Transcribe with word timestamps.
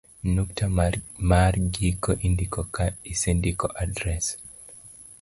nukta 0.35 0.63
mar 1.29 1.53
giko 1.73 2.11
indiko 2.27 2.59
ka 2.75 2.85
isendiko 3.13 3.65
adres 3.83 4.25